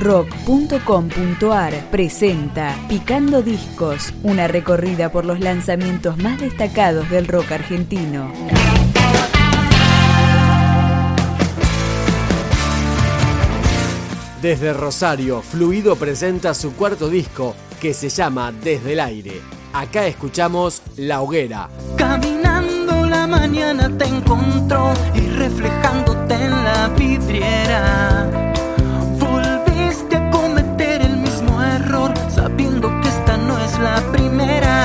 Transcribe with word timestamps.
rock.com.ar 0.00 1.90
presenta 1.90 2.74
Picando 2.88 3.42
Discos, 3.42 4.14
una 4.22 4.48
recorrida 4.48 5.12
por 5.12 5.26
los 5.26 5.40
lanzamientos 5.40 6.16
más 6.16 6.40
destacados 6.40 7.08
del 7.10 7.28
rock 7.28 7.52
argentino. 7.52 8.32
Desde 14.40 14.72
Rosario, 14.72 15.42
Fluido 15.42 15.96
presenta 15.96 16.54
su 16.54 16.72
cuarto 16.72 17.10
disco 17.10 17.54
que 17.78 17.92
se 17.92 18.08
llama 18.08 18.52
Desde 18.52 18.94
el 18.94 19.00
aire. 19.00 19.42
Acá 19.74 20.06
escuchamos 20.06 20.82
La 20.96 21.20
Hoguera. 21.20 21.68
Caminando 21.96 23.04
la 23.04 23.26
mañana 23.26 23.90
te 23.98 24.06
encontró 24.06 24.94
y 25.14 25.20
reflejándote 25.28 26.34
en 26.34 26.64
la 26.64 26.88
vidriera. 26.88 28.19
La 33.82 34.00
primera. 34.12 34.84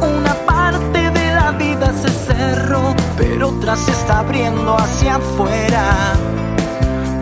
Una 0.00 0.34
parte 0.46 1.10
de 1.10 1.34
la 1.34 1.50
vida 1.52 1.92
se 1.92 2.08
cerró, 2.08 2.94
pero 3.16 3.48
otra 3.48 3.76
se 3.76 3.90
está 3.90 4.20
abriendo 4.20 4.76
hacia 4.76 5.16
afuera. 5.16 5.84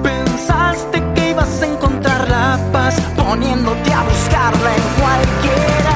Pensaste 0.03 1.03
que 1.15 1.31
ibas 1.31 1.63
a 1.63 1.67
encontrar 1.67 2.29
la 2.29 2.59
paz 2.73 3.01
poniéndote 3.17 3.93
a 3.93 4.03
buscarla 4.03 4.71
en 4.77 4.83
cualquiera. 5.01 5.88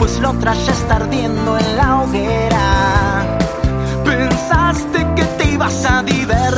Pues 0.00 0.18
la 0.18 0.30
otra 0.30 0.54
ya 0.54 0.72
está 0.72 0.96
ardiendo 0.96 1.58
en 1.58 1.76
la 1.76 2.00
hoguera. 2.00 3.38
Pensaste 4.02 5.06
que 5.14 5.24
te 5.36 5.50
ibas 5.50 5.84
a 5.84 6.02
divertir 6.02 6.49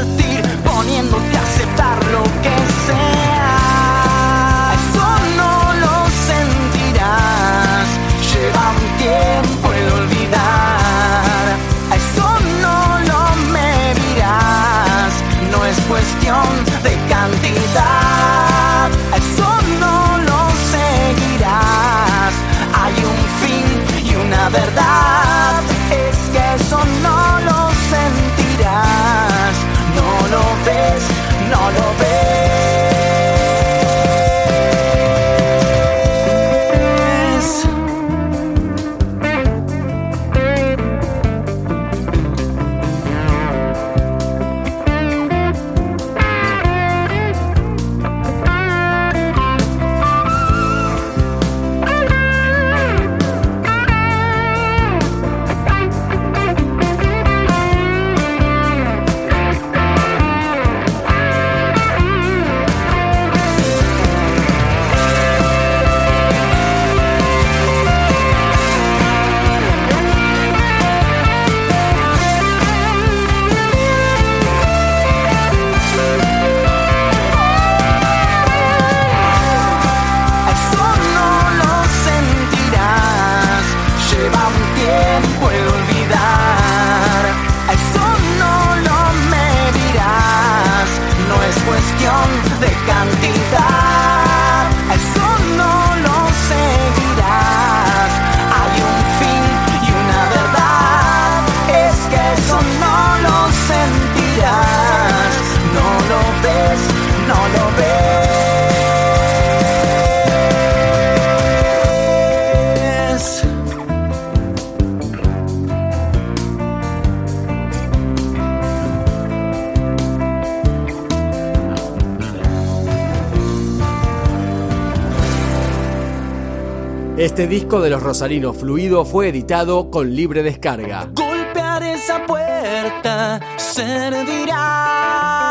Este 127.32 127.46
disco 127.46 127.80
de 127.80 127.88
los 127.88 128.02
Rosarinos 128.02 128.58
Fluido 128.58 129.06
fue 129.06 129.28
editado 129.28 129.90
con 129.90 130.14
libre 130.14 130.42
descarga. 130.42 131.08
Golpear 131.14 131.82
esa 131.82 132.26
puerta 132.26 133.40
servirá. 133.56 135.41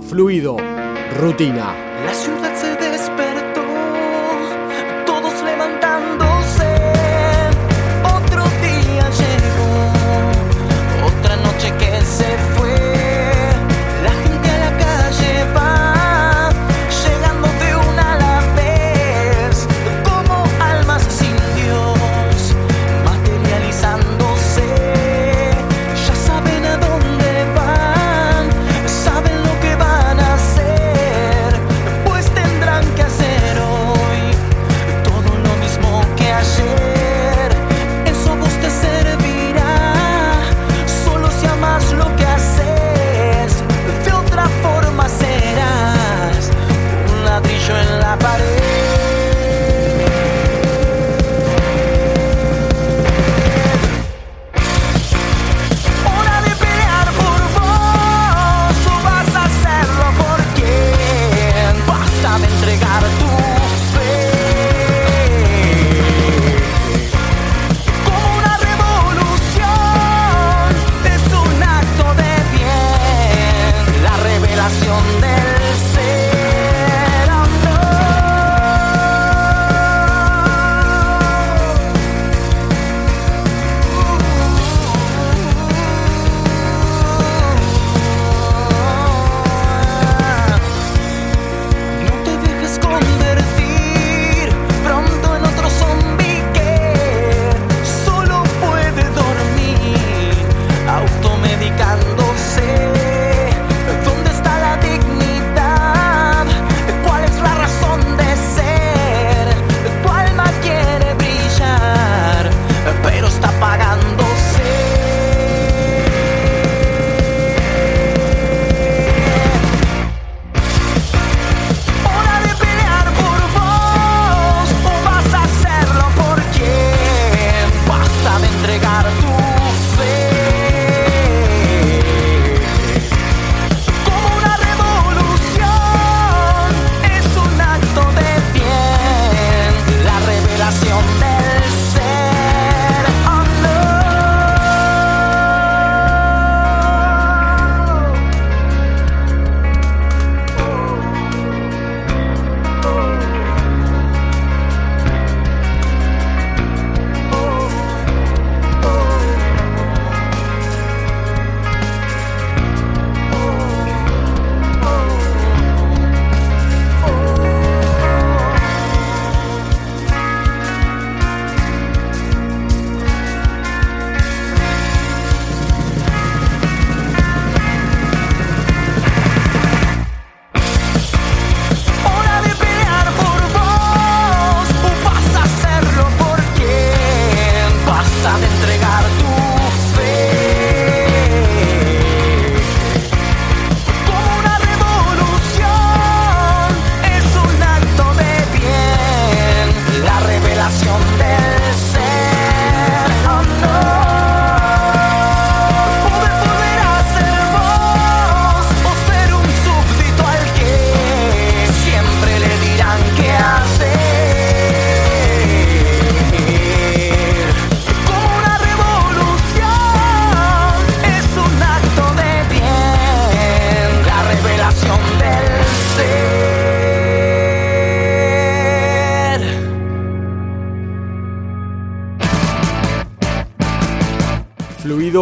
Fluido, 0.00 0.56
rutina. 1.18 1.87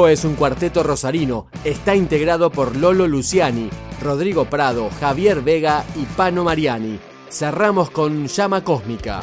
Es 0.04 0.24
un 0.26 0.34
cuarteto 0.34 0.82
rosarino. 0.82 1.46
Está 1.64 1.94
integrado 1.94 2.50
por 2.50 2.76
Lolo 2.76 3.08
Luciani, 3.08 3.70
Rodrigo 4.02 4.44
Prado, 4.44 4.90
Javier 5.00 5.40
Vega 5.40 5.84
y 5.96 6.04
Pano 6.04 6.44
Mariani. 6.44 6.98
Cerramos 7.30 7.90
con 7.90 8.26
Llama 8.26 8.62
Cósmica. 8.62 9.22